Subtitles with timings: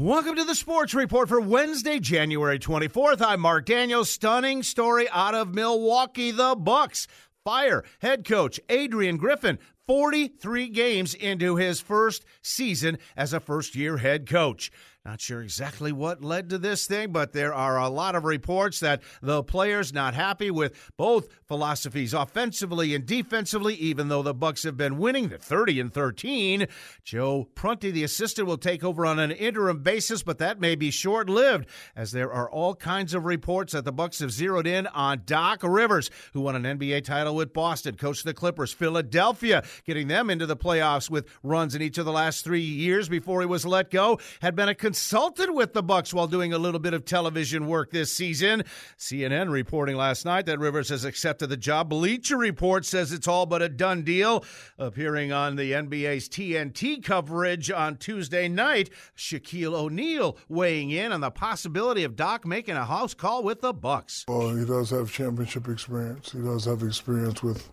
[0.00, 3.20] Welcome to the Sports Report for Wednesday, January 24th.
[3.20, 4.08] I'm Mark Daniels.
[4.08, 6.30] Stunning story out of Milwaukee.
[6.30, 7.06] The Bucks
[7.44, 13.98] fire head coach Adrian Griffin 43 games into his first season as a first year
[13.98, 14.72] head coach.
[15.02, 18.80] Not sure exactly what led to this thing, but there are a lot of reports
[18.80, 24.62] that the players not happy with both philosophies offensively and defensively, even though the Bucks
[24.64, 26.66] have been winning the 30 and 13.
[27.02, 30.90] Joe Prunty, the assistant, will take over on an interim basis, but that may be
[30.90, 35.22] short-lived as there are all kinds of reports that the Bucks have zeroed in on
[35.24, 40.28] Doc Rivers, who won an NBA title with Boston, coached the Clippers, Philadelphia, getting them
[40.28, 43.64] into the playoffs with runs in each of the last 3 years before he was
[43.64, 47.04] let go, had been a consulted with the Bucks while doing a little bit of
[47.04, 48.64] television work this season.
[48.98, 51.90] CNN reporting last night that Rivers has accepted the job.
[51.90, 54.44] Bleacher Report says it's all but a done deal.
[54.78, 61.30] Appearing on the NBA's TNT coverage on Tuesday night, Shaquille O'Neal weighing in on the
[61.30, 64.24] possibility of Doc making a house call with the Bucks.
[64.26, 66.32] Well, he does have championship experience.
[66.32, 67.70] He does have experience with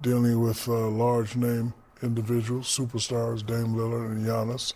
[0.00, 4.74] dealing with uh, large name individuals, superstars, Dame Lillard and Giannis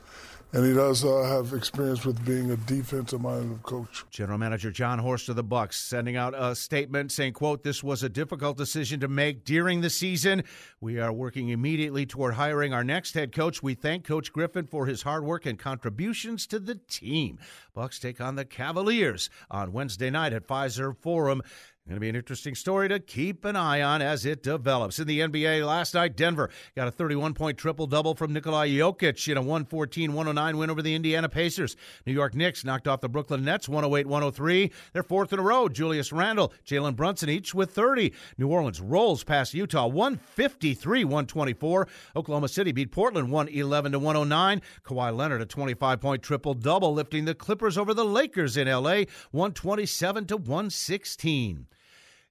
[0.56, 4.06] and he does uh, have experience with being a defensive-minded coach.
[4.08, 8.02] General Manager Jon Horst of the Bucks sending out a statement saying, "quote This was
[8.02, 10.44] a difficult decision to make during the season.
[10.80, 13.62] We are working immediately toward hiring our next head coach.
[13.62, 17.38] We thank Coach Griffin for his hard work and contributions to the team."
[17.74, 21.42] Bucks take on the Cavaliers on Wednesday night at Fiserv Forum.
[21.88, 24.98] Going to be an interesting story to keep an eye on as it develops.
[24.98, 29.28] In the NBA last night, Denver got a 31 point triple double from Nikola Jokic
[29.30, 31.76] in a 114 109 win over the Indiana Pacers.
[32.04, 34.72] New York Knicks knocked off the Brooklyn Nets 108 103.
[34.94, 35.68] Their fourth in a row.
[35.68, 38.12] Julius Randle, Jalen Brunson each with 30.
[38.36, 41.86] New Orleans rolls past Utah 153 124.
[42.16, 44.60] Oklahoma City beat Portland 111 to 109.
[44.84, 49.04] Kawhi Leonard a 25 point triple double, lifting the Clippers over the Lakers in LA
[49.30, 51.68] 127 to 116.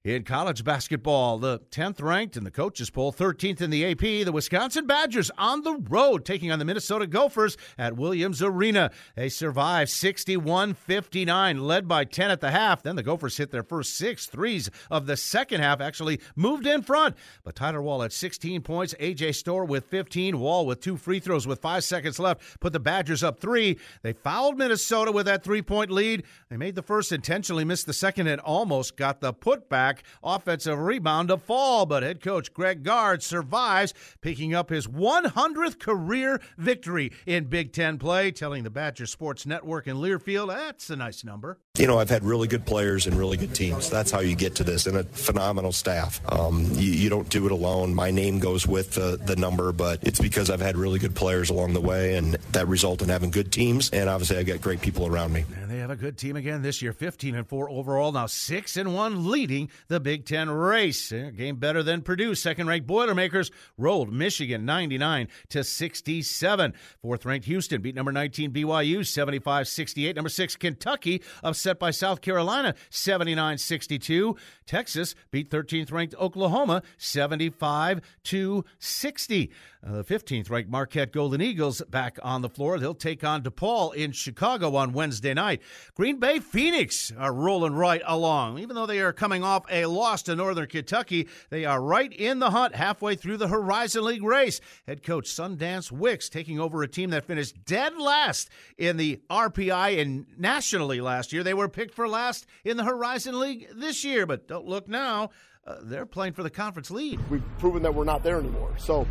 [0.06, 4.30] In college basketball, the 10th ranked in the coaches poll, 13th in the AP, the
[4.30, 8.92] Wisconsin Badgers on the road taking on the Minnesota Gophers at Williams Arena.
[9.16, 12.84] They survived 61 59, led by 10 at the half.
[12.84, 16.82] Then the Gophers hit their first six threes of the second half, actually moved in
[16.82, 17.16] front.
[17.42, 21.48] But Tyler Wahl at 16 points, AJ Storr with 15, Wahl with two free throws
[21.48, 23.76] with five seconds left, put the Badgers up three.
[24.02, 26.22] They fouled Minnesota with that three point lead.
[26.48, 31.28] They made the first, intentionally missed the second, and almost got the putback offensive rebound
[31.28, 37.44] to fall, but head coach Greg Gard survives, picking up his 100th career victory in
[37.44, 41.58] Big Ten play, telling the Badger Sports Network in Learfield that's a nice number.
[41.78, 43.90] You know, I've had really good players and really good teams.
[43.90, 46.20] That's how you get to this, and a phenomenal staff.
[46.32, 47.94] Um, you, you, don't do it alone.
[47.94, 51.50] My name goes with the, the number, but it's because I've had really good players
[51.50, 53.90] along the way, and that result in having good teams.
[53.90, 55.44] And obviously, I've got great people around me.
[55.60, 58.76] And they have a good team again this year, 15 and four overall, now six
[58.76, 61.12] and one, leading the Big Ten race.
[61.12, 62.34] A game better than Purdue.
[62.34, 66.74] Second ranked Boilermakers rolled Michigan 99 to 67.
[67.00, 70.16] Fourth ranked Houston beat number 19 BYU 75 68.
[70.16, 74.36] Number six Kentucky upset by South Carolina 79 62.
[74.66, 79.50] Texas beat 13th ranked Oklahoma 75 to 60.
[79.86, 82.78] Uh, the 15th ranked Marquette Golden Eagles back on the floor.
[82.78, 85.62] They'll take on DePaul in Chicago on Wednesday night.
[85.94, 88.58] Green Bay Phoenix are rolling right along.
[88.58, 92.38] Even though they are coming off a loss to Northern Kentucky, they are right in
[92.38, 94.60] the hunt halfway through the Horizon League race.
[94.86, 100.00] Head coach Sundance Wicks taking over a team that finished dead last in the RPI
[100.00, 101.42] and nationally last year.
[101.42, 105.30] They were picked for last in the Horizon League this year, but don't look now.
[105.66, 107.18] Uh, they're playing for the conference lead.
[107.28, 108.74] We've proven that we're not there anymore.
[108.78, 109.06] So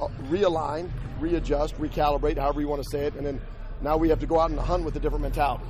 [0.00, 3.40] uh, realign, readjust, recalibrate, however you want to say it, and then
[3.80, 5.64] now we have to go out and hunt with a different mentality.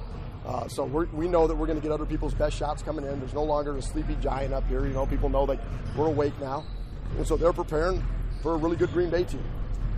[0.47, 3.19] Uh, so we know that we're going to get other people's best shots coming in.
[3.19, 4.87] There's no longer a sleepy giant up here.
[4.87, 5.59] You know, people know that
[5.97, 6.65] we're awake now,
[7.17, 8.05] and so they're preparing
[8.43, 9.45] for a really good Green Bay team.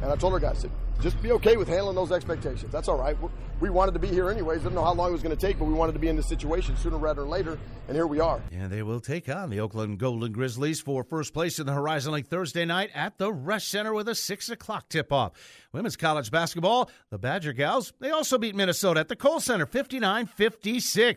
[0.02, 0.64] And I told our guys,
[1.00, 2.72] just be okay with handling those expectations.
[2.72, 3.16] That's all right.
[3.60, 4.62] We wanted to be here anyways.
[4.62, 6.14] Didn't know how long it was going to take, but we wanted to be in
[6.14, 7.58] this situation sooner rather than later,
[7.88, 8.40] and here we are.
[8.52, 12.12] And they will take on the Oakland Golden Grizzlies for first place in the Horizon
[12.12, 15.32] League Thursday night at the Resch Center with a 6 o'clock tip-off.
[15.72, 20.28] Women's college basketball, the Badger Gals, they also beat Minnesota at the Kohl Center 59-56.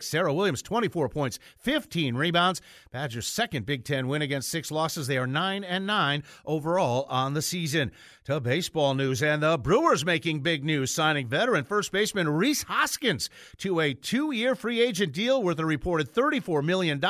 [0.02, 2.60] Serah Williams, 24 points, 15 rebounds.
[2.90, 5.06] Badgers' second Big Ten win against six losses.
[5.06, 7.92] They are 9 and 9 overall on the season.
[8.26, 13.30] To baseball news, and the Brewers making big news, signing veteran first baseman Rhys Hoskins
[13.58, 17.00] to a two-year free agent deal worth a reported $34 million.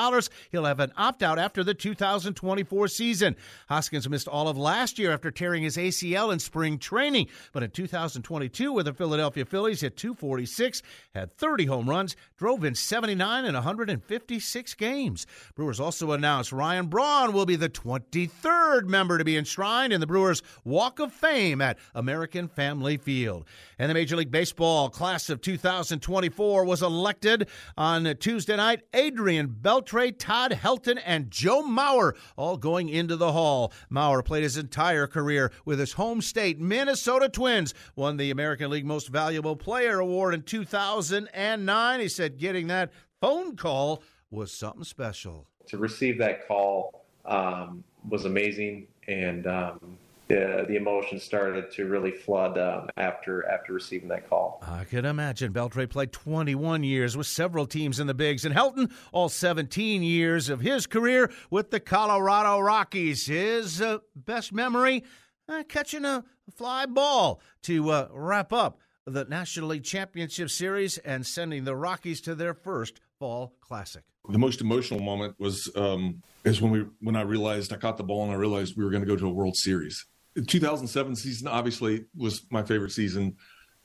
[0.50, 3.36] He'll have an opt-out after the 2024 season.
[3.68, 7.28] Hoskins missed all of last year after tearing his ACL in spring training.
[7.52, 10.82] but in 2022 with the Philadelphia Phillies hit 246,
[11.14, 15.26] had 30 home runs, drove in 79 in 156 games.
[15.54, 20.06] Brewers also announced Ryan Braun will be the 23rd member to be enshrined in the
[20.06, 23.44] Brewers Walk of Fame at American Family Field.
[23.78, 28.80] And the Major League Baseball class of 2024 was elected on Tuesday night.
[28.94, 33.74] Adrian Beltre, Todd Helton, and Joe Mauer all going into the hall.
[33.90, 38.86] Mauer played his entire career with his home state, Minnesota Twins, won the American League
[38.86, 42.00] Most Valuable Player Award in 2009.
[42.00, 45.46] He said getting that phone call was something special.
[45.66, 49.98] To receive that call um, was amazing, and um,
[50.28, 54.62] the the emotions started to really flood um, after after receiving that call.
[54.66, 55.52] I can imagine.
[55.52, 60.48] Beltre played 21 years with several teams in the bigs, and Helton all 17 years
[60.48, 63.26] of his career with the Colorado Rockies.
[63.26, 65.04] His uh, best memory
[65.48, 66.24] uh, catching a
[66.56, 72.20] fly ball to uh, wrap up the National League Championship Series and sending the Rockies
[72.22, 74.04] to their first fall classic.
[74.28, 78.04] The most emotional moment was um, is when we when I realized I caught the
[78.04, 80.06] ball and I realized we were going to go to a World Series.
[80.34, 83.36] The 2007 season obviously was my favorite season,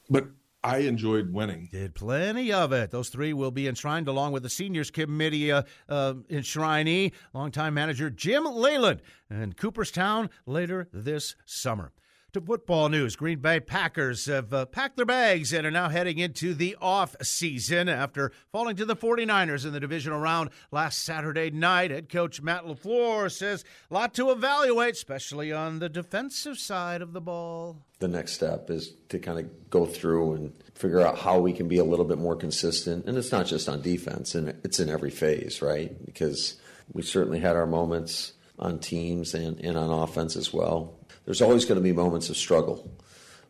[0.09, 0.27] but
[0.63, 1.69] I enjoyed winning.
[1.71, 2.91] Did plenty of it.
[2.91, 8.09] Those three will be enshrined along with the seniors committee uh, uh, enshrinee, longtime manager
[8.09, 11.91] Jim Leyland, and Cooperstown later this summer.
[12.33, 16.17] To football news, Green Bay Packers have uh, packed their bags and are now heading
[16.17, 21.49] into the off season after falling to the 49ers in the divisional round last Saturday
[21.51, 21.89] night.
[21.89, 27.13] Head coach Matt LaFleur says a lot to evaluate, especially on the defensive side of
[27.13, 27.77] the ball.
[27.99, 31.69] The next step is to kind of go through and figure out how we can
[31.69, 33.05] be a little bit more consistent.
[33.05, 36.05] And it's not just on defense, and it's in every phase, right?
[36.05, 36.59] Because
[36.91, 40.96] we certainly had our moments on teams and, and on offense as well
[41.27, 42.89] there's always going to be moments of struggle,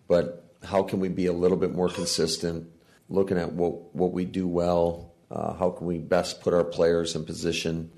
[0.07, 2.67] but how can we be a little bit more consistent,
[3.07, 5.13] looking at what, what we do well?
[5.29, 7.91] Uh, how can we best put our players in position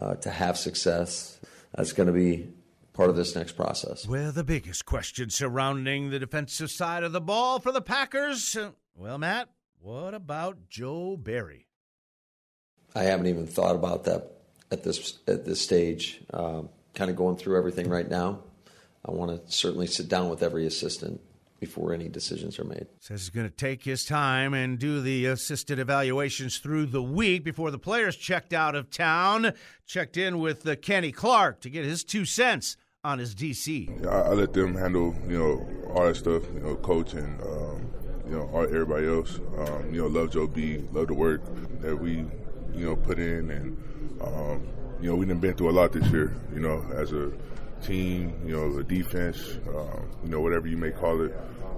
[0.00, 1.40] uh, to have success?
[1.74, 2.46] That's going to be
[2.92, 4.06] part of this next process.
[4.06, 8.56] Well, the biggest question surrounding the defensive side of the ball for the Packers.
[8.94, 9.48] Well, Matt,
[9.80, 11.66] what about Joe Barry?
[12.94, 14.30] I haven't even thought about that
[14.70, 16.20] at this at this stage.
[16.32, 18.44] Um, kind of going through everything right now.
[19.06, 21.20] I want to certainly sit down with every assistant
[21.60, 22.86] before any decisions are made.
[23.00, 27.44] Says he's going to take his time and do the assisted evaluations through the week
[27.44, 29.52] before the players checked out of town.
[29.86, 34.06] Checked in with uh, Kenny Clark to get his two cents on his DC.
[34.06, 37.88] I, I, let them handle, you know, all that stuff, you know, coach and, um,
[38.28, 39.38] you know, all, everybody else.
[39.58, 41.42] Um, you know, love Joe B, love the work
[41.80, 42.24] that we,
[42.74, 43.50] you know, put in.
[43.50, 44.66] And, um,
[45.00, 47.30] you know, we've been through a lot this year, you know, as a
[47.82, 51.32] team, you know, the defense, uh, you know, whatever you may call it,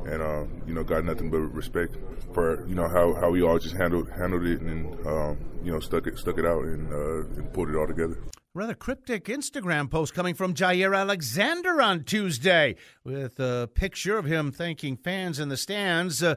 [0.06, 1.97] and uh, you know, got nothing but respect
[2.33, 5.81] for you know how, how we all just handled handled it and um, you know
[5.81, 8.19] stuck it stuck it out and, uh, and pulled it all together.
[8.55, 14.50] Rather cryptic Instagram post coming from Jaire Alexander on Tuesday with a picture of him
[14.50, 16.23] thanking fans in the stands.
[16.23, 16.35] Uh,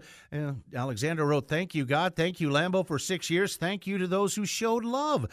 [0.75, 2.15] Alexander wrote, Thank you, God.
[2.15, 3.55] Thank you, Lambeau for six years.
[3.55, 5.25] Thank you to those who showed love.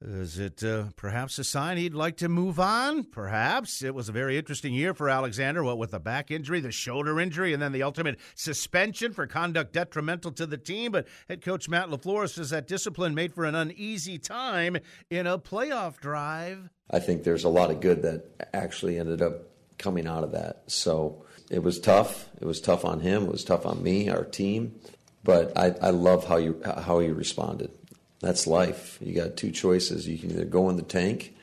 [0.00, 3.02] Is it uh, perhaps a sign he'd like to move on?
[3.02, 3.82] Perhaps.
[3.82, 7.18] It was a very interesting year for Alexander, what with the back injury, the shoulder
[7.18, 10.92] injury, and then the ultimate suspension for conduct detrimental to the team.
[10.92, 14.76] But head coach Matt LaFleur says that discipline made for an uneasy time
[15.10, 16.70] in a playoff drive.
[16.88, 20.62] I think there's a lot of good that actually ended up coming out of that.
[20.68, 22.28] So it was tough.
[22.40, 23.24] It was tough on him.
[23.24, 24.78] It was tough on me, our team.
[25.24, 27.72] But I, I love how you how he responded
[28.20, 28.98] that's life.
[29.00, 30.08] You got two choices.
[30.08, 31.34] You can either go in the tank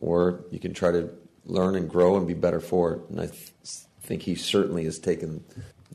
[0.00, 1.10] or you can try to
[1.44, 3.02] learn and grow and be better for it.
[3.10, 3.52] And I th-
[4.02, 5.44] think he certainly has taken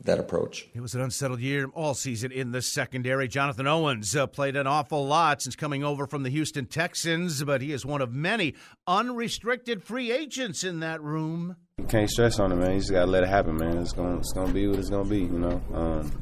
[0.04, 0.68] that approach.
[0.74, 3.28] It was an unsettled year all season in the secondary.
[3.28, 7.62] Jonathan Owens uh, played an awful lot since coming over from the Houston Texans, but
[7.62, 8.54] he is one of many
[8.86, 11.56] unrestricted free agents in that room.
[11.78, 12.72] You can't stress on it, man.
[12.72, 13.78] You just gotta let it happen, man.
[13.78, 15.62] It's gonna, it's gonna be what it's gonna be, you know.
[15.74, 16.12] Um,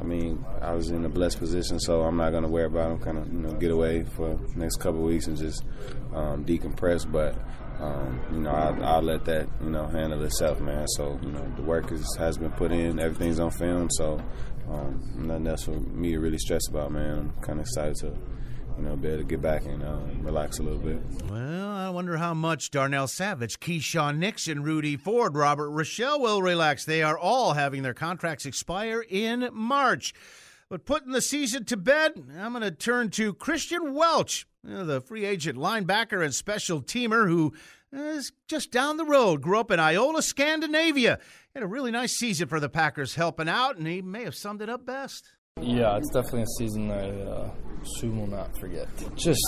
[0.00, 2.90] I mean, I was in a blessed position, so I'm not going to worry about
[2.90, 2.98] them.
[3.00, 5.64] Kind of, you know, get away for next couple weeks and just
[6.14, 7.10] um, decompress.
[7.10, 7.36] But
[7.80, 10.86] um, you know, I, I'll let that you know handle itself, man.
[10.88, 14.20] So you know, the work is, has been put in, everything's on film, so
[14.70, 17.18] um, nothing else for me to really stress about, man.
[17.18, 18.16] I'm kind of excited to
[18.82, 20.98] know, be able to get back and uh, relax a little bit.
[21.30, 26.84] Well, I wonder how much Darnell Savage, Keisean Nixon, Rudy Ford, Robert Rochell will relax.
[26.84, 30.14] They are all having their contracts expire in March.
[30.68, 34.46] But putting the season to bed, I'm going to turn to Kristian Welch.
[34.62, 37.54] the free agent linebacker and special teamer who
[37.90, 39.40] is just down the road.
[39.40, 41.18] Grew up in Iola, Scandinavia.
[41.54, 44.60] Had a really nice season for the Packers helping out, and he may have summed
[44.60, 45.30] it up best.
[45.60, 47.50] Yeah, it's definitely a season I uh,
[47.98, 48.88] soon will not forget.
[49.16, 49.42] Just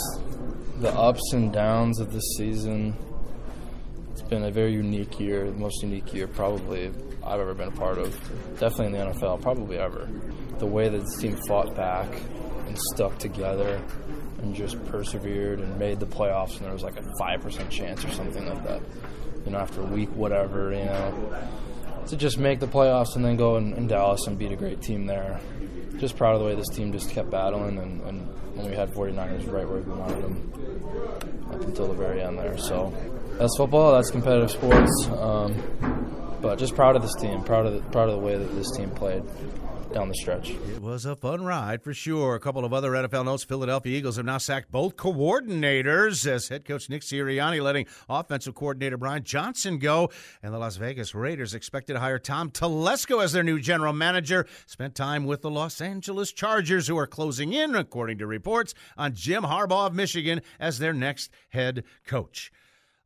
[0.79, 2.97] the ups and downs of this season.
[4.13, 6.93] It's been a very unique year, the most unique year probably
[7.25, 8.13] I've ever been a part of.
[8.59, 10.09] Definitely in the NFL, probably ever.
[10.59, 12.09] The way that this team fought back
[12.67, 13.81] and stuck together
[14.43, 18.11] and just persevered and made the playoffs, and there was like a 5% chance or
[18.11, 18.81] something like that.
[19.45, 21.37] You know, after a week whatever, you know,
[22.09, 24.81] to just make the playoffs and then go in, in Dallas and beat a great
[24.81, 25.41] team there.
[25.99, 28.27] Just proud of the way this team just kept battling, and, and
[28.57, 32.57] when we had 49ers right where we wanted them up until the very end there.
[32.57, 32.93] So
[33.39, 35.09] that's football, that's competitive sports.
[35.09, 38.55] Um, but just proud of this team, proud of the, proud of the way that
[38.55, 39.23] this team played
[39.93, 40.51] down the stretch.
[40.51, 42.35] It was a fun ride for sure.
[42.35, 43.45] A couple of other NFL notes.
[43.45, 48.97] Philadelphia Eagles have now sacked both coordinators as head coach Nick Sirianni letting offensive coordinator
[48.97, 50.11] Brian Johnson go.
[50.43, 54.47] And the Las Vegas Raiders expected to hire Tom Telesco as their new general manager.
[54.67, 59.15] Spent time with the Los Angeles Chargers, who are closing in, according to reports, on
[59.15, 62.53] Jim Harbaugh of Michigan as their next head coach.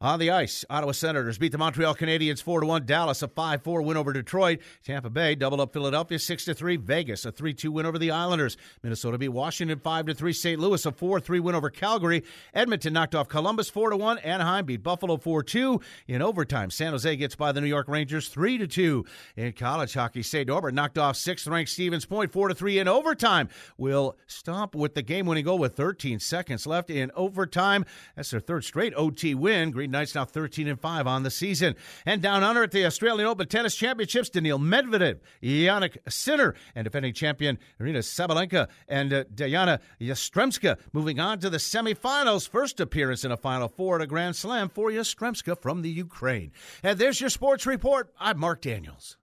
[0.04, 2.84] On the ice, Ottawa Senators beat the Montreal Canadiens 4 1.
[2.84, 4.58] Dallas a 5 4 win over Detroit.
[4.84, 6.76] Tampa Bay doubled up Philadelphia 6 3.
[6.76, 8.58] Vegas a 3 2 win over the Islanders.
[8.82, 10.32] Minnesota beat Washington 5 3.
[10.34, 10.61] St.
[10.61, 12.23] Louis a 4 3 win over Calgary.
[12.52, 14.18] Edmonton knocked off Columbus 4 1.
[14.18, 15.80] Anaheim beat Buffalo 4 2.
[16.08, 19.06] In overtime, San Jose gets by the New York Rangers 3 2.
[19.38, 20.46] In college hockey, St.
[20.46, 23.49] Norbert knocked off 6th ranked Stevens Point 4 3 in overtime.
[23.78, 27.87] Will stomp with the game winning goal with 13 seconds left in overtime.
[28.16, 29.70] That's their third straight OT win.
[29.70, 31.74] Green Knights now 13 and 5 on the season.
[32.04, 37.14] And down under at the Australian Open Tennis Championships, Daniil Medvedev, Jannik Sinner, and defending
[37.14, 42.48] champion Aryna Sabalenka and uh, Diana Yastremska moving on to the semifinals.
[42.48, 46.52] First appearance in a Final Four at a Grand Slam for Yastremska from the Ukraine.
[46.82, 48.12] And there's your sports report.
[48.18, 49.16] I'm Mark Daniels.